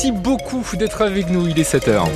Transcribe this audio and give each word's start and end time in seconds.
Merci 0.00 0.12
beaucoup 0.12 0.62
d'être 0.76 1.02
avec 1.02 1.28
nous. 1.28 1.48
Il 1.48 1.58
est 1.58 1.68
7h. 1.68 2.06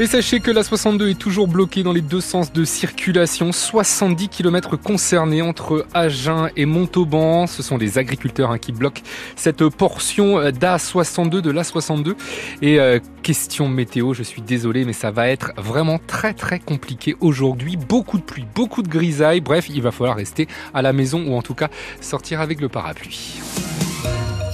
Et 0.00 0.06
sachez 0.06 0.40
que 0.40 0.50
la 0.50 0.62
62 0.62 1.10
est 1.10 1.18
toujours 1.18 1.46
bloquée 1.46 1.82
dans 1.82 1.92
les 1.92 2.00
deux 2.00 2.22
sens 2.22 2.54
de 2.54 2.64
circulation. 2.64 3.52
70 3.52 4.30
km 4.30 4.78
concernés 4.78 5.42
entre 5.42 5.84
Agen 5.92 6.48
et 6.56 6.64
Montauban. 6.64 7.46
Ce 7.46 7.62
sont 7.62 7.76
les 7.76 7.98
agriculteurs 7.98 8.50
hein, 8.50 8.56
qui 8.56 8.72
bloquent 8.72 9.02
cette 9.36 9.62
portion 9.68 10.40
d'A62 10.52 11.42
de 11.42 11.50
l'A62. 11.50 12.14
Et 12.62 12.80
euh, 12.80 12.98
question 13.22 13.68
météo, 13.68 14.14
je 14.14 14.22
suis 14.22 14.40
désolé, 14.40 14.86
mais 14.86 14.94
ça 14.94 15.10
va 15.10 15.28
être 15.28 15.52
vraiment 15.58 15.98
très 16.06 16.32
très 16.32 16.60
compliqué 16.60 17.14
aujourd'hui. 17.20 17.76
Beaucoup 17.76 18.16
de 18.16 18.22
pluie, 18.22 18.46
beaucoup 18.54 18.82
de 18.82 18.88
grisaille. 18.88 19.42
Bref, 19.42 19.68
il 19.68 19.82
va 19.82 19.90
falloir 19.90 20.16
rester 20.16 20.48
à 20.72 20.80
la 20.80 20.94
maison 20.94 21.22
ou 21.26 21.36
en 21.36 21.42
tout 21.42 21.54
cas 21.54 21.68
sortir 22.00 22.40
avec 22.40 22.62
le 22.62 22.70
parapluie. 22.70 23.38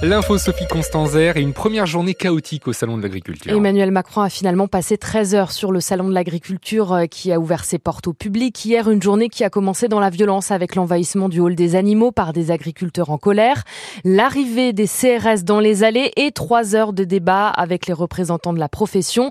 L'info 0.02 0.36
Sophie 0.36 0.66
Constanzer 0.66 1.38
et 1.38 1.40
une 1.40 1.54
première 1.54 1.86
journée 1.86 2.12
chaotique 2.12 2.68
au 2.68 2.74
Salon 2.74 2.98
de 2.98 3.02
l'Agriculture. 3.02 3.56
Emmanuel 3.56 3.90
Macron 3.90 4.20
a 4.20 4.28
finalement 4.28 4.68
passé 4.68 4.98
13 4.98 5.34
heures 5.34 5.52
sur 5.52 5.72
le 5.72 5.80
Salon 5.80 6.10
de 6.10 6.12
l'Agriculture 6.12 6.92
euh, 6.92 7.06
qui 7.06 7.32
a 7.32 7.40
ouvert 7.40 7.64
ses 7.64 7.78
portes 7.78 8.06
au 8.06 8.12
public. 8.12 8.62
Hier, 8.62 8.90
une 8.90 9.02
journée 9.02 9.30
qui 9.30 9.42
a 9.42 9.48
commencé 9.48 9.88
dans 9.88 9.98
la 9.98 10.10
violence 10.10 10.50
avec 10.50 10.74
l'envahissement 10.74 11.30
du 11.30 11.40
hall 11.40 11.54
des 11.54 11.76
animaux 11.76 12.12
par 12.12 12.34
des 12.34 12.50
agriculteurs 12.50 13.08
en 13.08 13.16
colère, 13.16 13.64
l'arrivée 14.04 14.74
des 14.74 14.86
CRS 14.86 15.44
dans 15.44 15.60
les 15.60 15.82
allées 15.82 16.12
et 16.16 16.30
trois 16.30 16.74
heures 16.74 16.92
de 16.92 17.04
débat 17.04 17.48
avec 17.48 17.86
les 17.86 17.94
représentants 17.94 18.52
de 18.52 18.60
la 18.60 18.68
profession. 18.68 19.30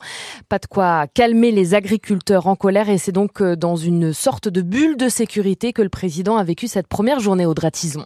Pas 0.49 0.57
de 0.57 0.65
quoi 0.65 1.05
calmer 1.13 1.51
les 1.51 1.75
agriculteurs 1.75 2.47
en 2.47 2.55
colère 2.55 2.89
et 2.89 2.97
c'est 2.97 3.11
donc 3.11 3.39
euh, 3.39 3.55
dans 3.55 3.75
une 3.75 4.13
sorte 4.13 4.47
de 4.47 4.63
bulle 4.63 4.97
de 4.97 5.09
sécurité 5.09 5.73
que 5.73 5.83
le 5.83 5.89
président 5.89 6.37
a 6.37 6.43
vécu 6.43 6.67
cette 6.67 6.87
première 6.87 7.19
journée 7.19 7.45
au 7.45 7.53
Dratison. 7.53 8.05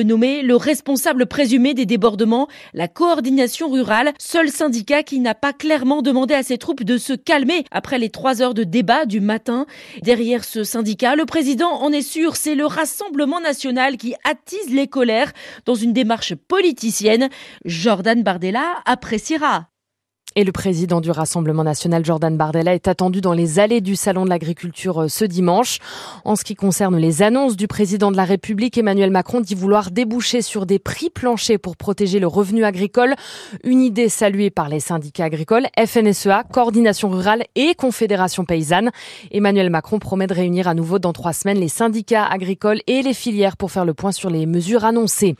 nommé 0.00 0.42
le 0.42 0.56
responsable 0.56 1.26
présumé 1.26 1.74
des 1.74 1.86
débordements, 1.86 2.48
la 2.74 2.88
coordination 2.88 3.70
rurale, 3.70 4.12
seul 4.18 4.50
syndicat 4.50 5.02
qui 5.02 5.20
n'a 5.20 5.34
pas 5.34 5.52
clairement 5.52 6.02
demandé 6.02 6.34
à 6.34 6.42
ses 6.42 6.58
troupes 6.58 6.84
de 6.84 6.98
se 6.98 7.12
calmer 7.12 7.64
après 7.70 7.98
les 7.98 8.10
trois 8.10 8.42
heures 8.42 8.54
de 8.54 8.64
débat 8.64 9.06
du 9.06 9.20
matin. 9.20 9.66
Derrière 10.02 10.44
ce 10.44 10.64
syndicat, 10.64 11.16
le 11.16 11.26
président 11.26 11.70
en 11.70 11.92
est 11.92 12.02
sûr, 12.02 12.36
c'est 12.36 12.54
le 12.54 12.66
Rassemblement 12.66 13.40
national 13.40 13.96
qui 13.96 14.14
attise 14.24 14.72
les 14.72 14.86
colères 14.86 15.32
dans 15.66 15.74
une 15.74 15.92
démarche 15.92 16.34
politicienne. 16.34 17.28
Jordan 17.64 18.22
Bardella 18.22 18.80
appréciera. 18.84 19.69
Et 20.40 20.44
le 20.44 20.52
président 20.52 21.02
du 21.02 21.10
Rassemblement 21.10 21.64
national, 21.64 22.02
Jordan 22.02 22.34
Bardella, 22.34 22.74
est 22.74 22.88
attendu 22.88 23.20
dans 23.20 23.34
les 23.34 23.58
allées 23.58 23.82
du 23.82 23.94
Salon 23.94 24.24
de 24.24 24.30
l'agriculture 24.30 25.02
euh, 25.02 25.08
ce 25.08 25.26
dimanche. 25.26 25.80
En 26.24 26.34
ce 26.34 26.44
qui 26.44 26.54
concerne 26.54 26.96
les 26.96 27.20
annonces 27.20 27.58
du 27.58 27.68
président 27.68 28.10
de 28.10 28.16
la 28.16 28.24
République, 28.24 28.78
Emmanuel 28.78 29.10
Macron 29.10 29.42
dit 29.42 29.54
vouloir 29.54 29.90
déboucher 29.90 30.40
sur 30.40 30.64
des 30.64 30.78
prix 30.78 31.10
planchers 31.10 31.58
pour 31.58 31.76
protéger 31.76 32.20
le 32.20 32.26
revenu 32.26 32.64
agricole. 32.64 33.16
Une 33.64 33.82
idée 33.82 34.08
saluée 34.08 34.48
par 34.48 34.70
les 34.70 34.80
syndicats 34.80 35.24
agricoles, 35.24 35.66
FNSEA, 35.78 36.44
Coordination 36.50 37.10
rurale 37.10 37.44
et 37.54 37.74
Confédération 37.74 38.46
paysanne. 38.46 38.92
Emmanuel 39.32 39.68
Macron 39.68 39.98
promet 39.98 40.26
de 40.26 40.32
réunir 40.32 40.68
à 40.68 40.72
nouveau 40.72 40.98
dans 40.98 41.12
trois 41.12 41.34
semaines 41.34 41.60
les 41.60 41.68
syndicats 41.68 42.24
agricoles 42.24 42.80
et 42.86 43.02
les 43.02 43.12
filières 43.12 43.58
pour 43.58 43.72
faire 43.72 43.84
le 43.84 43.92
point 43.92 44.12
sur 44.12 44.30
les 44.30 44.46
mesures 44.46 44.86
annoncées. 44.86 45.36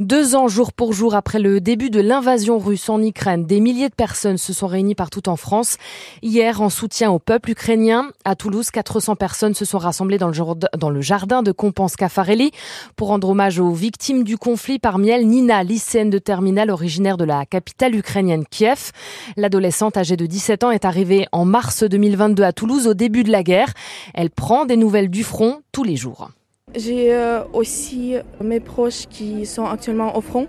Deux 0.00 0.34
ans 0.34 0.48
jour 0.48 0.72
pour 0.72 0.94
jour 0.94 1.14
après 1.14 1.38
le 1.38 1.60
début 1.60 1.90
de 1.90 2.00
l'invasion 2.00 2.58
russe 2.58 2.88
en 2.88 3.02
Ukraine, 3.02 3.44
des 3.44 3.60
milliers 3.60 3.90
de 3.90 3.94
personnes 3.94 4.37
se 4.38 4.52
sont 4.52 4.66
réunies 4.66 4.94
partout 4.94 5.28
en 5.28 5.36
France. 5.36 5.76
Hier, 6.22 6.62
en 6.62 6.70
soutien 6.70 7.10
au 7.10 7.18
peuple 7.18 7.50
ukrainien, 7.50 8.10
à 8.24 8.34
Toulouse, 8.34 8.70
400 8.70 9.16
personnes 9.16 9.54
se 9.54 9.64
sont 9.64 9.78
rassemblées 9.78 10.18
dans 10.18 10.28
le, 10.28 11.00
jardin 11.00 11.42
de 11.42 11.52
Compense 11.52 11.96
Caffarelli 11.96 12.50
pour 12.96 13.08
rendre 13.08 13.28
hommage 13.28 13.58
aux 13.58 13.72
victimes 13.72 14.24
du 14.24 14.36
conflit. 14.36 14.78
Parmi 14.78 15.10
elles, 15.10 15.26
Nina, 15.26 15.62
lycéenne 15.62 16.10
de 16.10 16.18
terminale 16.18 16.70
originaire 16.70 17.16
de 17.16 17.24
la 17.24 17.44
capitale 17.46 17.94
ukrainienne 17.94 18.44
Kiev. 18.48 18.92
L'adolescente 19.36 19.96
âgée 19.96 20.16
de 20.16 20.26
17 20.26 20.64
ans 20.64 20.70
est 20.70 20.84
arrivée 20.84 21.26
en 21.32 21.44
mars 21.44 21.84
2022 21.84 22.42
à 22.42 22.52
Toulouse 22.52 22.86
au 22.86 22.94
début 22.94 23.24
de 23.24 23.30
la 23.30 23.42
guerre. 23.42 23.72
Elle 24.14 24.30
prend 24.30 24.64
des 24.64 24.76
nouvelles 24.76 25.10
du 25.10 25.24
front 25.24 25.60
tous 25.72 25.84
les 25.84 25.96
jours. 25.96 26.30
J'ai 26.74 27.14
euh, 27.14 27.44
aussi 27.52 28.14
mes 28.42 28.60
proches 28.60 29.06
qui 29.08 29.46
sont 29.46 29.64
actuellement 29.64 30.16
au 30.16 30.20
front. 30.20 30.46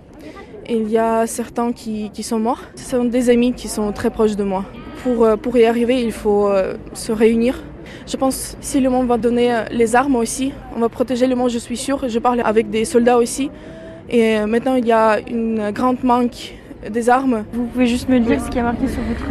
Il 0.72 0.88
y 0.88 0.98
a 0.98 1.26
certains 1.26 1.72
qui, 1.72 2.22
sont 2.22 2.38
morts. 2.38 2.62
Ce 2.76 2.88
sont 2.88 3.04
des 3.04 3.28
amis 3.28 3.52
qui 3.52 3.66
sont 3.66 3.90
très 3.90 4.08
proches 4.08 4.36
de 4.36 4.44
moi. 4.44 4.64
Pour, 5.02 5.24
euh, 5.24 5.36
pour 5.36 5.56
y 5.56 5.64
arriver, 5.64 6.00
il 6.00 6.12
faut 6.12 6.48
euh, 6.48 6.74
se 6.94 7.10
réunir. 7.10 7.60
Je 8.06 8.16
pense 8.16 8.56
si 8.60 8.78
le 8.78 8.88
monde 8.88 9.08
va 9.08 9.18
donner 9.18 9.52
euh, 9.52 9.64
les 9.72 9.96
armes 9.96 10.14
aussi, 10.14 10.52
on 10.76 10.78
va 10.78 10.88
protéger 10.88 11.26
le 11.26 11.34
monde, 11.34 11.50
je 11.50 11.58
suis 11.58 11.76
sûre. 11.76 12.08
Je 12.08 12.18
parle 12.20 12.40
avec 12.44 12.70
des 12.70 12.84
soldats 12.84 13.18
aussi. 13.18 13.50
Et 14.08 14.38
maintenant, 14.46 14.76
il 14.76 14.86
y 14.86 14.92
a 14.92 15.18
une 15.28 15.72
grande 15.72 16.04
manque 16.04 16.54
des 16.88 17.10
armes. 17.10 17.44
Vous 17.52 17.64
pouvez 17.64 17.86
juste 17.86 18.08
me 18.08 18.20
dire 18.20 18.40
ce 18.40 18.48
qui 18.48 18.60
a 18.60 18.62
marqué 18.62 18.86
sur 18.86 19.02
votre, 19.02 19.26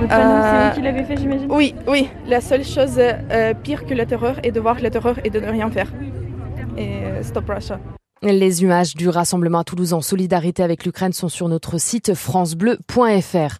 votre 0.00 0.08
panneau 0.08 0.42
C'est 0.42 0.68
vous 0.68 0.74
qui 0.74 0.82
l'avez 0.82 1.04
fait, 1.04 1.16
j'imagine? 1.16 1.46
Oui, 1.50 1.74
oui. 1.86 2.08
La 2.26 2.40
seule 2.40 2.64
chose 2.64 3.00
pire 3.62 3.86
que 3.86 3.94
la 3.94 4.06
terreur 4.06 4.40
est 4.42 4.50
de 4.50 4.58
voir 4.58 4.80
la 4.80 4.90
terreur 4.90 5.16
et 5.22 5.30
de 5.30 5.38
ne 5.38 5.50
rien 5.50 5.70
faire. 5.70 5.92
Et 6.76 7.22
stop 7.22 7.44
Russia. 7.48 7.78
Les 8.24 8.62
images 8.62 8.94
du 8.94 9.10
rassemblement 9.10 9.58
à 9.58 9.64
Toulouse 9.64 9.92
en 9.92 10.00
solidarité 10.00 10.62
avec 10.62 10.86
l'Ukraine 10.86 11.12
sont 11.12 11.28
sur 11.28 11.46
notre 11.46 11.76
site 11.76 12.14
francebleu.fr. 12.14 13.58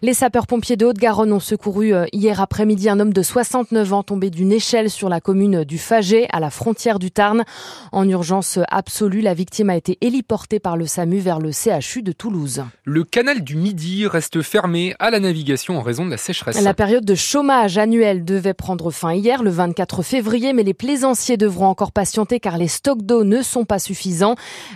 Les 0.00 0.14
sapeurs-pompiers 0.14 0.78
de 0.78 0.86
Haute-Garonne 0.86 1.34
ont 1.34 1.40
secouru 1.40 1.92
euh, 1.92 2.06
hier 2.14 2.40
après-midi 2.40 2.88
un 2.88 2.98
homme 2.98 3.12
de 3.12 3.22
69 3.22 3.92
ans 3.92 4.02
tombé 4.02 4.30
d'une 4.30 4.52
échelle 4.52 4.88
sur 4.88 5.10
la 5.10 5.20
commune 5.20 5.64
du 5.64 5.76
Faget 5.76 6.28
à 6.32 6.40
la 6.40 6.48
frontière 6.48 6.98
du 6.98 7.10
Tarn. 7.10 7.44
En 7.92 8.08
urgence 8.08 8.58
absolue, 8.70 9.20
la 9.20 9.34
victime 9.34 9.68
a 9.68 9.76
été 9.76 9.98
héliportée 10.00 10.60
par 10.60 10.78
le 10.78 10.86
SAMU 10.86 11.18
vers 11.18 11.38
le 11.38 11.50
CHU 11.50 12.00
de 12.02 12.12
Toulouse. 12.12 12.64
Le 12.84 13.04
canal 13.04 13.44
du 13.44 13.56
Midi 13.56 14.06
reste 14.06 14.40
fermé 14.40 14.94
à 14.98 15.10
la 15.10 15.20
navigation 15.20 15.76
en 15.76 15.82
raison 15.82 16.06
de 16.06 16.10
la 16.10 16.16
sécheresse. 16.16 16.58
La 16.62 16.72
période 16.72 17.04
de 17.04 17.14
chômage 17.14 17.76
annuel 17.76 18.24
devait 18.24 18.54
prendre 18.54 18.90
fin 18.90 19.12
hier, 19.12 19.42
le 19.42 19.50
24 19.50 20.02
février, 20.02 20.54
mais 20.54 20.62
les 20.62 20.74
plaisanciers 20.74 21.36
devront 21.36 21.66
encore 21.66 21.92
patienter 21.92 22.40
car 22.40 22.56
les 22.56 22.68
stocks 22.68 23.02
d'eau 23.02 23.22
ne 23.22 23.42
sont 23.42 23.66
pas 23.66 23.78
suffisants 23.78 24.05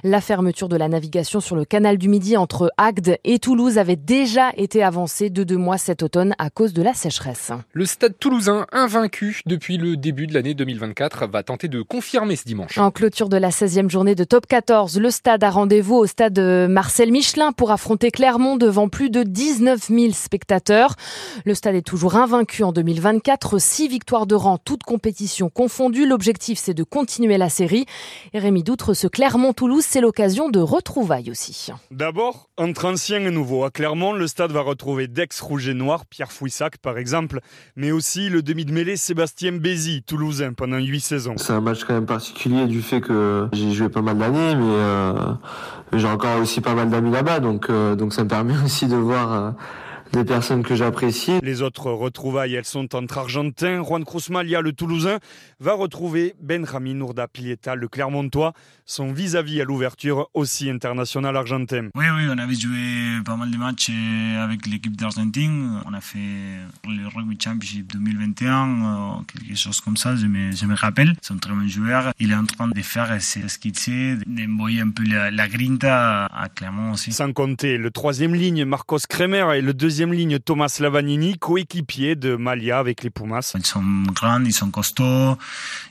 la 0.04 0.20
fermeture 0.20 0.68
de 0.68 0.76
la 0.76 0.88
navigation 0.88 1.40
sur 1.40 1.56
le 1.56 1.64
canal 1.64 1.98
du 1.98 2.08
Midi 2.08 2.36
entre 2.36 2.70
Agde 2.76 3.18
et 3.24 3.38
Toulouse 3.38 3.78
avait 3.78 3.96
déjà 3.96 4.50
été 4.56 4.82
avancée 4.82 5.30
de 5.30 5.44
deux 5.44 5.56
mois 5.56 5.78
cet 5.78 6.02
automne 6.02 6.34
à 6.38 6.50
cause 6.50 6.72
de 6.72 6.82
la 6.82 6.94
sécheresse. 6.94 7.52
Le 7.72 7.84
stade 7.84 8.18
toulousain, 8.18 8.66
invaincu 8.72 9.42
depuis 9.46 9.76
le 9.76 9.96
début 9.96 10.26
de 10.26 10.34
l'année 10.34 10.54
2024, 10.54 11.28
va 11.28 11.42
tenter 11.42 11.68
de 11.68 11.82
confirmer 11.82 12.36
ce 12.36 12.44
dimanche. 12.44 12.78
En 12.78 12.90
clôture 12.90 13.28
de 13.28 13.36
la 13.36 13.50
16e 13.50 13.88
journée 13.90 14.14
de 14.14 14.24
top 14.24 14.46
14, 14.46 14.98
le 14.98 15.10
stade 15.10 15.44
a 15.44 15.50
rendez-vous 15.50 15.96
au 15.96 16.06
stade 16.06 16.38
Marcel 16.68 17.12
Michelin 17.12 17.52
pour 17.52 17.70
affronter 17.70 18.10
Clermont 18.10 18.56
devant 18.56 18.88
plus 18.88 19.10
de 19.10 19.22
19 19.22 19.88
000 19.88 20.12
spectateurs. 20.12 20.96
Le 21.44 21.54
stade 21.54 21.74
est 21.74 21.82
toujours 21.82 22.16
invaincu 22.16 22.62
en 22.62 22.72
2024, 22.72 23.58
six 23.58 23.88
victoires 23.88 24.26
de 24.26 24.34
rang, 24.34 24.58
toutes 24.58 24.82
compétitions 24.82 25.50
confondues. 25.50 26.06
L'objectif, 26.06 26.58
c'est 26.58 26.74
de 26.74 26.82
continuer 26.82 27.38
la 27.38 27.48
série. 27.48 27.86
Et 28.32 28.38
Rémi 28.38 28.62
Doutre 28.62 28.94
se 28.94 29.06
Clermont-Toulouse, 29.10 29.84
c'est 29.86 30.00
l'occasion 30.00 30.48
de 30.48 30.60
retrouvailles 30.60 31.30
aussi. 31.30 31.68
D'abord, 31.90 32.48
entre 32.56 32.86
anciens 32.86 33.20
et 33.20 33.30
nouveaux. 33.30 33.64
À 33.64 33.70
Clermont, 33.70 34.12
le 34.12 34.26
stade 34.26 34.52
va 34.52 34.62
retrouver 34.62 35.08
Dex 35.08 35.40
Rouge 35.40 35.68
et 35.68 35.74
Noir, 35.74 36.06
Pierre 36.06 36.32
Fouissac 36.32 36.78
par 36.78 36.96
exemple, 36.96 37.40
mais 37.76 37.92
aussi 37.92 38.28
le 38.28 38.42
demi 38.42 38.64
de 38.64 38.72
mêlée 38.72 38.96
Sébastien 38.96 39.52
Bézi, 39.52 40.02
toulousain, 40.02 40.52
pendant 40.52 40.78
huit 40.78 41.00
saisons. 41.00 41.34
C'est 41.36 41.52
un 41.52 41.60
match 41.60 41.84
quand 41.84 41.94
même 41.94 42.06
particulier 42.06 42.66
du 42.66 42.80
fait 42.82 43.00
que 43.00 43.48
j'ai 43.52 43.72
joué 43.72 43.88
pas 43.88 44.02
mal 44.02 44.18
d'années, 44.18 44.54
mais 44.54 44.64
euh, 44.64 45.12
j'ai 45.92 46.08
encore 46.08 46.40
aussi 46.40 46.60
pas 46.60 46.74
mal 46.74 46.88
d'amis 46.88 47.10
là-bas, 47.10 47.40
donc, 47.40 47.68
euh, 47.68 47.96
donc 47.96 48.14
ça 48.14 48.24
me 48.24 48.28
permet 48.28 48.54
aussi 48.64 48.86
de 48.86 48.96
voir. 48.96 49.32
Euh, 49.32 49.50
des 50.12 50.24
personnes 50.24 50.62
que 50.62 50.74
j'apprécie. 50.74 51.38
Les 51.42 51.62
autres 51.62 51.90
retrouvailles, 51.90 52.54
elles 52.54 52.64
sont 52.64 52.94
entre 52.94 53.18
Argentins. 53.18 53.82
Juan 53.82 54.04
Cruz 54.04 54.30
Malia, 54.30 54.60
le 54.60 54.72
Toulousain, 54.72 55.18
va 55.60 55.74
retrouver 55.74 56.34
Benjamin 56.40 56.94
Nourda 56.94 57.28
Pilieta, 57.28 57.74
le 57.74 57.86
Clermontois, 57.88 58.52
son 58.86 59.12
vis-à-vis 59.12 59.60
à, 59.60 59.64
l'ouverture 59.64 60.28
aussi 60.34 60.68
international 60.68 61.36
argentin. 61.36 61.88
Oui, 61.94 62.06
oui, 62.16 62.22
on 62.28 62.38
avait 62.38 62.54
joué 62.54 63.22
pas 63.24 63.36
mal 63.36 63.50
de 63.50 63.56
matchs 63.56 63.90
euh, 63.90 64.44
avec 64.44 64.66
l'équipe 64.66 64.96
d'Argentine. 64.96 65.80
On 65.86 65.94
a 65.94 66.00
fait 66.00 66.18
le 66.88 67.06
Rugby 67.06 67.38
Championship 67.40 67.92
2021, 67.92 68.68
euh, 68.68 69.22
quelque 69.32 69.56
chose 69.56 69.80
comme 69.80 69.96
ça, 69.96 70.16
je 70.16 70.26
me, 70.26 70.50
je 70.50 70.66
me 70.66 70.74
rappelle. 70.74 71.14
C'est 71.22 71.34
un 71.34 71.38
très 71.38 71.52
bon 71.52 71.68
joueur. 71.68 72.12
Il 72.18 72.32
est 72.32 72.36
en 72.36 72.46
train 72.46 72.68
de 72.68 72.82
faire 72.82 73.20
qu'il 73.60 73.78
sait, 73.78 74.16
d'envoyer 74.26 74.80
un 74.80 74.90
peu 74.90 75.04
la, 75.04 75.30
la 75.30 75.48
grinta 75.48 76.26
à 76.26 76.48
Clermont 76.48 76.92
aussi. 76.92 77.12
Sans 77.12 77.32
compter 77.32 77.76
le 77.76 77.90
troisième 77.90 78.34
ligne, 78.34 78.64
Marcos 78.64 78.98
Kremer, 79.08 79.54
et 79.54 79.60
le 79.60 79.74
deuxième 79.74 79.99
ligne, 80.06 80.38
Thomas 80.38 80.74
Lavanini, 80.80 81.38
coéquipier 81.38 82.14
de 82.14 82.34
Malia 82.34 82.78
avec 82.78 83.02
les 83.02 83.10
Pumas. 83.10 83.52
Ils 83.54 83.66
sont 83.66 83.82
grands, 84.14 84.42
ils 84.44 84.52
sont 84.52 84.70
costauds, 84.70 85.36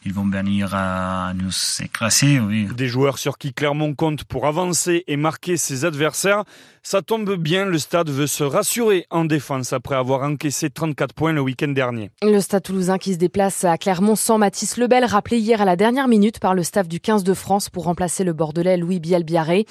ils 0.06 0.14
vont 0.14 0.28
venir 0.28 0.74
à 0.74 1.34
nous 1.36 1.52
écraser, 1.84 2.40
oui. 2.40 2.68
Des 2.76 2.88
joueurs 2.88 3.20
sur 3.20 3.38
qui 3.38 3.54
Clermont 3.54 3.94
compte 3.94 4.24
pour 4.24 4.48
avancer 4.48 5.04
et 5.08 5.16
marquer 5.16 5.58
ses 5.58 5.86
adversaires. 5.86 6.44
Ça 6.82 7.02
tombe 7.02 7.36
bien, 7.36 7.66
le 7.66 7.78
stade 7.78 8.10
veut 8.10 8.26
se 8.26 8.44
rassurer 8.44 9.06
en 9.12 9.26
défense 9.26 9.74
après 9.74 9.96
avoir 9.96 10.24
encaissé 10.24 10.70
34 10.70 11.14
points 11.14 11.34
le 11.34 11.42
week-end 11.42 11.68
dernier. 11.68 12.10
Le 12.22 12.40
stade 12.40 12.64
toulousain 12.64 12.98
qui 12.98 13.14
se 13.14 13.20
déplace 13.20 13.66
à 13.66 13.78
Clermont 13.78 14.16
sans 14.16 14.38
Mathis 14.38 14.78
Lebel, 14.78 15.06
rappelé 15.06 15.38
hier 15.38 15.62
à 15.62 15.66
la 15.66 15.76
dernière 15.76 16.08
minute 16.08 16.40
par 16.40 16.56
le 16.56 16.64
staff 16.64 16.88
du 16.88 17.00
15 17.00 17.24
de 17.24 17.34
France 17.34 17.70
pour 17.70 17.84
remplacer 17.84 18.24
le 18.24 18.34
Bordelais 18.34 18.78
Louis 18.78 19.00
Bielbiaré. 19.00 19.66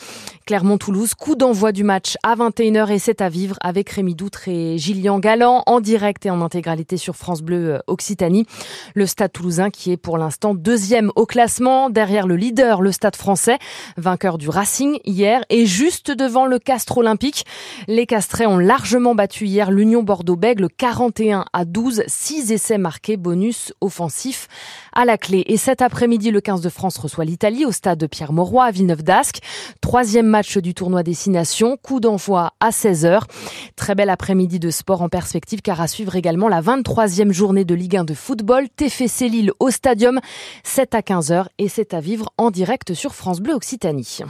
Clermont-Toulouse, 0.47 1.15
coup 1.15 1.35
d'envoi 1.35 1.73
du 1.73 1.83
match 1.83 2.17
à 2.23 2.37
21h 2.37 2.93
et 2.93 2.99
c'est 2.99 3.23
à 3.23 3.29
vivre 3.29 3.57
avec 3.63 3.89
Rémi 3.89 4.15
Gillian 4.37 5.19
Galland 5.19 5.63
en 5.67 5.81
direct 5.81 6.27
et 6.27 6.31
en 6.31 6.41
intégralité 6.41 6.97
sur 6.97 7.17
France 7.17 7.43
Bleu 7.43 7.75
euh, 7.75 7.79
Occitanie. 7.87 8.47
Le 8.95 9.07
stade 9.07 9.33
toulousain 9.33 9.71
qui 9.71 9.93
est 9.93 9.97
pour 9.97 10.19
l'instant 10.19 10.55
deuxième 10.55 11.11
au 11.17 11.27
classement 11.27 11.91
derrière 11.91 12.27
le 12.27 12.37
leader, 12.37 12.81
le 12.81 12.93
stade 12.93 13.17
français, 13.17 13.59
vainqueur 13.97 14.39
du 14.39 14.49
Racing 14.49 14.99
hier 15.05 15.43
et 15.51 15.67
juste 15.67 16.11
devant 16.11 16.47
le 16.47 16.59
Castre 16.59 16.99
olympique. 16.99 17.47
Les 17.87 18.07
Castrés 18.07 18.47
ont 18.47 18.59
largement 18.59 19.15
battu 19.15 19.47
hier 19.47 19.71
l'Union 19.71 20.03
Bordeaux-Bègle 20.03 20.69
41 20.77 21.45
à 21.53 21.65
12, 21.65 22.05
6 22.07 22.53
essais 22.53 22.79
marqués, 22.79 23.17
bonus 23.17 23.73
offensif 23.81 24.49
à 24.99 25.05
la 25.05 25.17
clé. 25.17 25.45
Et 25.47 25.57
cet 25.57 25.81
après-midi, 25.81 26.33
le 26.33 26.41
15 26.41 26.61
de 26.61 26.69
France 26.69 26.99
reçoit 26.99 27.25
l'Italie 27.25 27.65
au 27.65 27.71
stade 27.71 28.01
de 28.01 28.09
Pierre-Mauroy 28.09 28.65
à 28.65 28.73
Villeneuve 28.73 29.05
d'Ascq. 29.05 29.39
Troisième 29.81 30.27
match 30.27 30.59
du 30.59 30.75
tournoi 30.75 31.05
Destination, 31.05 31.77
coup 31.81 32.01
d'envoi 32.01 32.51
à 32.59 32.71
16h. 32.71 33.23
Très 33.77 33.95
bel 33.95 34.11
après-midi 34.11 34.59
de 34.59 34.71
sport 34.71 35.01
en 35.01 35.09
perspective 35.09 35.63
car 35.63 35.81
à 35.81 35.87
suivre 35.87 36.17
également 36.17 36.49
la 36.49 36.61
23e 36.61 37.31
journée 37.31 37.65
de 37.65 37.77
Ligue 37.77 37.97
1 37.97 38.05
de 38.05 38.15
football, 38.15 38.69
TFC 38.75 39.29
Lille 39.29 39.53
au 39.61 39.71
Stadium, 39.71 40.19
7 40.65 40.97
à 40.97 41.01
15h 41.01 41.47
et 41.59 41.69
c'est 41.69 41.95
à 41.95 42.01
vivre 42.01 42.33
en 42.37 42.51
direct 42.51 42.93
sur 42.95 43.15
France 43.15 43.39
Bleu 43.39 43.55
Occitanie. 43.55 44.23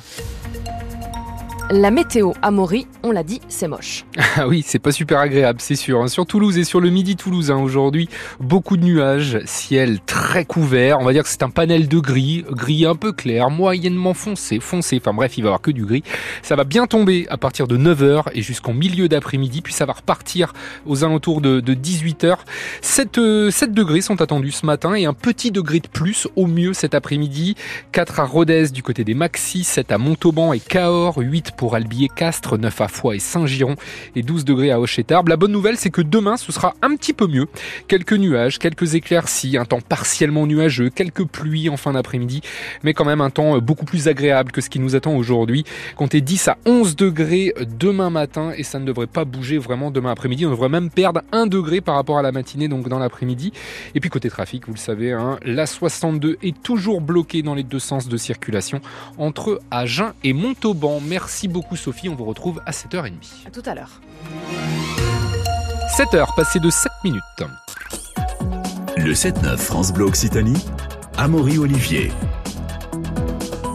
La 1.71 1.91
météo 1.91 2.33
à 2.41 2.51
Maury, 2.51 2.87
on 3.03 3.11
l'a 3.11 3.23
dit, 3.23 3.43
c'est 3.49 3.69
moche. 3.69 4.07
Ah 4.41 4.47
oui, 4.47 4.63
c'est 4.65 4.79
pas 4.79 4.93
super 4.93 5.19
agréable, 5.19 5.61
c'est 5.61 5.75
sûr. 5.75 6.01
Hein. 6.01 6.07
Sur 6.07 6.25
Toulouse 6.25 6.57
et 6.59 6.65
sur 6.65 6.81
le 6.81 6.91
midi 6.91 7.17
toulousain 7.17 7.57
aujourd'hui, 7.57 8.09
beaucoup 8.39 8.77
de 8.77 8.85
nuages, 8.85 9.41
ciel 9.47 9.99
très 10.07 10.45
couvert. 10.45 10.99
On 11.01 11.05
va 11.05 11.13
dire 11.13 11.25
que 11.25 11.29
c'est 11.29 11.43
un 11.43 11.51
panel 11.51 11.89
de 11.89 11.99
gris, 11.99 12.45
gris 12.49 12.87
un 12.87 12.95
peu 12.95 13.13
clair, 13.13 13.51
moyennement 13.51 14.15
foncé, 14.15 14.61
foncé. 14.61 14.99
Enfin 15.01 15.13
bref, 15.13 15.37
il 15.37 15.43
va 15.43 15.47
y 15.47 15.49
avoir 15.49 15.61
que 15.61 15.73
du 15.73 15.85
gris. 15.85 16.05
Ça 16.43 16.55
va 16.55 16.63
bien 16.63 16.87
tomber 16.87 17.27
à 17.31 17.37
partir 17.37 17.67
de 17.67 17.77
9h 17.77 18.27
et 18.33 18.43
jusqu'en 18.43 18.75
milieu 18.75 19.09
d'après-midi, 19.09 19.61
puis 19.61 19.75
ça 19.75 19.87
va 19.87 19.95
repartir 19.95 20.53
aux 20.87 21.03
alentours 21.03 21.41
de, 21.41 21.61
18h. 21.61 22.37
7, 22.81 23.51
7 23.51 23.73
degrés 23.73 24.03
sont 24.03 24.23
attendus 24.23 24.53
ce 24.53 24.67
matin 24.67 24.95
et 24.95 25.05
un 25.05 25.15
petit 25.15 25.51
degré 25.51 25.81
de 25.81 25.89
plus 25.89 26.29
au 26.37 26.47
mieux 26.47 26.75
cet 26.75 26.95
après-midi. 26.95 27.57
4 27.91 28.21
à 28.21 28.25
Rodez 28.25 28.69
du 28.69 28.85
côté 28.85 29.03
des 29.03 29.15
Maxi, 29.15 29.65
7 29.65 29.91
à 29.91 29.99
Montauban 29.99 30.53
et 30.53 30.61
Cahors, 30.61 31.19
8 31.19 31.58
pour 31.59 31.75
Albier, 31.75 32.09
Castres, 32.09 32.57
9 32.57 32.81
à 32.81 32.89
Foix 32.89 33.17
et 33.17 33.19
Saint-Giron 33.19 33.75
et 34.15 34.23
12 34.23 34.45
degrés 34.45 34.71
à 34.71 34.81
Hochetarbe. 34.81 35.29
La 35.29 35.37
bonne 35.37 35.51
nouvelle, 35.51 35.77
c'est 35.77 35.91
que 35.91 36.01
demain, 36.01 36.37
ce 36.37 36.53
sera 36.53 36.75
un 36.83 36.95
petit 36.95 37.13
peu 37.13 37.27
mieux. 37.27 37.49
Quelques 37.89 38.15
nuages, 38.15 38.59
quelques 38.59 38.95
éclaircies, 38.95 39.59
un 39.59 39.65
temps 39.65 39.81
partiellement 39.81 40.47
nuageux, 40.47 40.89
quelques 40.89 41.25
pluies 41.25 41.69
en 41.69 41.77
fin 41.77 41.93
d'après-midi, 41.93 42.43
mais 42.85 42.95
quand 42.95 43.05
même 43.05 43.21
un 43.21 43.31
temps 43.31 43.59
beaucoup 43.59 43.85
plus 43.85 44.07
agréable 44.07 44.53
que 44.53 44.61
ce 44.61 44.71
qui 44.71 44.79
nous 44.79 44.95
attend 44.95 45.17
aujourd'hui. 45.17 45.65
Comptez 45.97 46.21
10 46.21 46.49
à 46.49 46.59
11 46.65 46.95
degrés 46.95 47.53
demain 47.79 48.11
matin 48.11 48.53
et 48.57 48.63
ça 48.63 48.79
ne 48.79 48.87
devrait 48.87 49.09
pas 49.09 49.25
bouger 49.25 49.59
vraiment 49.59 49.91
demain 49.91 50.13
après-midi. 50.13 50.47
On 50.47 50.51
devrait 50.51 50.69
même 50.69 50.91
perdre 50.91 51.23
1 51.33 51.49
degré 51.49 51.81
par 51.81 51.97
rapport 51.97 52.19
à 52.19 52.23
la 52.23 52.31
matinée, 52.31 52.69
donc 52.69 52.89
dans 52.89 53.01
l'après-midi. 53.01 53.53
Et 53.97 54.01
puis 54.01 54.11
côté 54.11 54.31
trafic, 54.31 54.67
vous 54.67 54.75
le 54.75 54.79
savez, 54.79 55.13
hein, 55.13 55.41
la 55.45 55.67
62 55.67 56.39
est 56.41 56.63
toujours 56.63 57.01
bloquée 57.01 57.43
dans 57.43 57.57
les 57.57 57.65
deux 57.65 57.81
sens 57.81 58.07
de 58.07 58.17
circulation 58.17 58.81
entre 59.19 59.61
Agen 59.73 60.13
et 60.23 60.33
Montauban. 60.33 61.01
Merci 61.05 61.48
beaucoup 61.49 61.77
Sophie, 61.77 62.09
on 62.09 62.15
vous 62.15 62.25
retrouve 62.25 62.63
à 62.67 62.71
7h30. 62.71 63.47
À 63.47 63.51
tout 63.51 63.63
à 63.67 63.75
l'heure. 63.75 64.01
7h, 65.97 66.35
passé 66.37 66.61
de 66.61 66.71
7 66.71 66.93
minutes. 67.05 67.23
Le 68.97 69.13
7-9 69.13 69.57
France 69.57 69.93
Bleu 69.93 70.05
Occitanie, 70.05 70.65
Amaury 71.17 71.59
Olivier. 71.59 72.13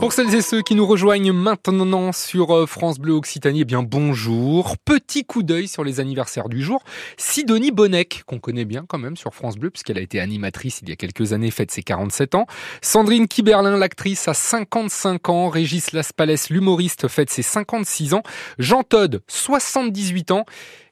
Pour 0.04 0.12
celles 0.12 0.36
et 0.36 0.42
ceux 0.42 0.62
qui 0.62 0.76
nous 0.76 0.86
rejoignent 0.86 1.32
maintenant 1.32 2.12
sur 2.12 2.54
euh, 2.54 2.66
France 2.66 3.00
Bleu 3.00 3.14
Occitanie, 3.14 3.62
eh 3.62 3.64
bien 3.64 3.84
bonjour. 3.84 4.76
Petit 4.84 5.24
coup 5.24 5.44
d'œil 5.44 5.70
sur 5.70 5.86
les 5.86 6.02
anniversaires 6.02 6.50
du 6.50 6.62
jour. 6.62 6.84
Sidonie 7.16 7.72
Bonnec, 7.72 8.24
qu'on 8.26 8.38
connaît 8.38 8.66
bien 8.66 8.84
quand 8.86 8.98
même 8.98 9.16
sur 9.16 9.34
France 9.34 9.56
Bleu, 9.56 9.70
puisqu'elle 9.70 9.98
a 9.98 10.02
été 10.02 10.20
animatrice 10.20 10.82
il 10.82 10.90
y 10.90 10.92
a 10.92 10.98
quelques 10.98 11.32
années, 11.32 11.52
fête 11.52 11.72
ses 11.72 11.84
47 11.84 12.36
ans. 12.36 12.48
Sandrine 12.82 13.30
Kiberlin, 13.30 13.78
l'actrice, 13.78 14.28
a 14.28 14.34
55 14.34 15.30
ans. 15.30 15.48
Régis 15.48 15.94
Laspalès, 15.94 16.50
l'humoriste, 16.50 17.08
fête 17.08 17.30
ses 17.30 17.42
56 17.42 18.14
ans. 18.14 18.24
Jean 18.60 18.84
Todd, 18.84 19.22
78 19.30 20.32
ans. 20.32 20.46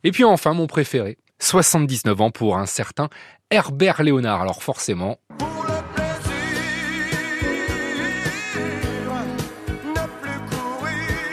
Et 0.05 0.11
puis 0.11 0.23
enfin, 0.23 0.53
mon 0.53 0.67
préféré, 0.67 1.17
79 1.39 2.21
ans 2.21 2.31
pour 2.31 2.57
un 2.57 2.65
certain 2.65 3.09
Herbert 3.49 4.03
Léonard. 4.03 4.41
Alors 4.41 4.63
forcément... 4.63 5.17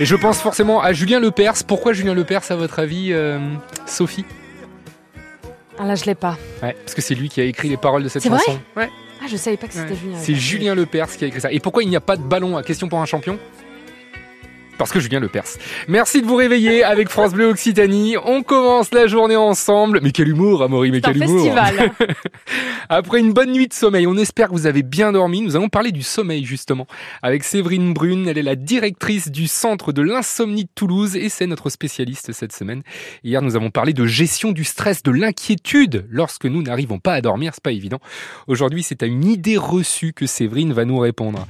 Et 0.01 0.05
je 0.05 0.15
pense 0.15 0.39
forcément 0.39 0.81
à 0.81 0.93
Julien 0.93 1.19
Lepers. 1.19 1.65
Pourquoi 1.67 1.93
Julien 1.93 2.15
Lepers, 2.15 2.51
à 2.51 2.57
votre 2.57 2.79
avis, 2.79 3.13
euh, 3.13 3.39
Sophie? 3.87 4.25
Ah 5.79 5.87
là, 5.87 5.95
je 5.95 6.05
l'ai 6.05 6.15
pas. 6.15 6.37
Ouais, 6.63 6.75
parce 6.85 6.95
que 6.95 7.03
c'est 7.03 7.15
lui 7.15 7.29
qui 7.29 7.41
a 7.41 7.45
écrit 7.45 7.69
les 7.69 7.77
paroles 7.77 8.03
de 8.05 8.09
cette 8.09 8.23
chanson. 8.25 8.59
ouais. 8.77 8.89
Ah, 9.21 9.27
je 9.29 9.37
savais 9.37 9.57
pas 9.57 9.67
que 9.67 9.75
c'était 9.75 9.97
Julien. 9.97 10.17
C'est 10.21 10.35
Julien 10.37 10.75
Lepers 10.77 11.09
qui 11.09 11.25
a 11.25 11.27
écrit 11.27 11.41
ça. 11.41 11.51
Et 11.51 11.59
pourquoi 11.59 11.83
il 11.83 11.89
n'y 11.89 11.97
a 11.97 12.01
pas 12.01 12.17
de 12.17 12.23
ballon 12.23 12.57
à 12.57 12.63
question 12.63 12.89
pour 12.89 13.01
un 13.01 13.05
champion? 13.07 13.37
Parce 14.79 14.93
que 14.93 15.01
Julien 15.01 15.21
le 15.21 15.29
perse. 15.29 15.59
Merci 15.89 16.23
de 16.23 16.27
vous 16.27 16.37
réveiller 16.37 16.85
avec 16.85 17.09
France 17.09 17.33
Bleu 17.33 17.47
Occitanie. 17.47 18.17
On 18.25 18.43
commence 18.43 18.93
la 18.93 19.07
journée 19.07 19.37
ensemble. 19.37 20.01
Mais 20.03 20.13
quel 20.13 20.29
humour, 20.29 20.63
Amaury, 20.63 20.93
mais 20.93 21.01
quel 21.01 21.17
humour. 21.17 21.43
Festival. 21.43 21.91
Après 22.89 23.19
une 23.19 23.33
bonne 23.33 23.53
nuit 23.53 23.69
de 23.69 23.75
sommeil, 23.75 24.07
on 24.07 24.17
espère 24.17 24.49
que 24.49 24.53
vous 24.53 24.67
avez 24.67 24.83
bien 24.83 25.13
dormi. 25.13 25.43
Nous 25.43 25.57
allons 25.57 25.69
parler 25.69 25.93
du 25.93 26.03
sommeil 26.03 26.45
justement 26.45 26.87
avec 27.23 27.45
Séverine 27.45 27.93
Brune. 27.93 28.29
Elle 28.29 28.39
est 28.39 28.43
la 28.43 28.55
directrice 28.55 29.31
du 29.31 29.49
centre 29.49 29.93
de 29.93 30.01
l'insomnie 30.01 30.65
de 30.65 30.71
Toulouse 30.75 31.17
et 31.17 31.29
c'est 31.29 31.47
notre 31.47 31.69
spécialiste 31.71 32.33
cette 32.33 32.53
semaine. 32.53 32.83
Hier, 33.25 33.43
nous 33.43 33.57
avons 33.57 33.71
parlé 33.71 33.93
de 33.93 34.07
gestion 34.07 34.53
du 34.53 34.65
stress, 34.65 35.03
de 35.03 35.11
l'inquiétude 35.11 36.07
lorsque 36.09 36.47
nous 36.47 36.63
n'arrivons 36.63 36.99
pas 36.99 37.15
à 37.15 37.21
dormir. 37.21 37.53
C'est 37.55 37.63
pas 37.63 37.73
évident. 37.73 37.99
Aujourd'hui, 38.47 38.83
c'est 38.83 39.03
à 39.03 39.07
une 39.07 39.25
idée 39.25 39.57
reçue 39.57 40.13
que 40.13 40.27
Séverine 40.27 40.73
va 40.73 40.85
nous 40.85 40.99
répondre. 40.99 41.47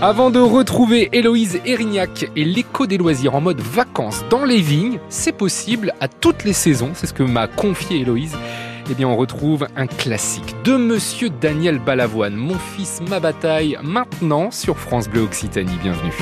Avant 0.00 0.30
de 0.30 0.38
retrouver 0.38 1.08
Héloïse 1.12 1.60
Erignac 1.66 2.30
et 2.36 2.44
les 2.72 2.86
des 2.86 2.98
loisirs 2.98 3.34
en 3.34 3.40
mode 3.40 3.60
vacances 3.60 4.24
dans 4.30 4.44
les 4.44 4.60
vignes. 4.60 4.98
C'est 5.08 5.32
possible 5.32 5.92
à 6.00 6.08
toutes 6.08 6.44
les 6.44 6.52
saisons, 6.52 6.92
c'est 6.94 7.06
ce 7.06 7.12
que 7.12 7.22
m'a 7.22 7.46
confié 7.46 8.00
Héloïse. 8.00 8.36
Eh 8.90 8.94
bien, 8.94 9.08
on 9.08 9.16
retrouve 9.16 9.66
un 9.76 9.86
classique 9.86 10.54
de 10.64 10.76
Monsieur 10.76 11.28
Daniel 11.28 11.78
Balavoine, 11.78 12.36
Mon 12.36 12.54
fils, 12.54 13.00
ma 13.08 13.20
bataille, 13.20 13.76
maintenant 13.82 14.50
sur 14.50 14.78
France 14.78 15.08
Bleu 15.08 15.22
Occitanie. 15.22 15.76
Bienvenue. 15.82 16.12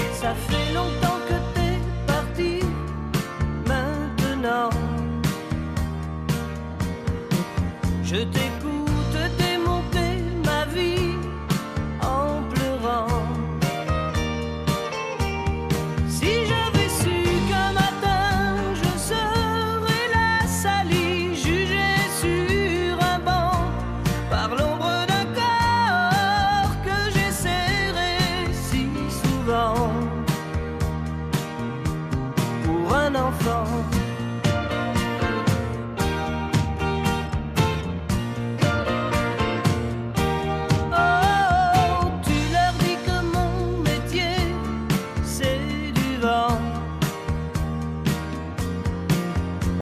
fall 33.33 33.83
from 33.83 34.06